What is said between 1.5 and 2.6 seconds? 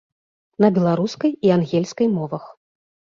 ангельскай мовах.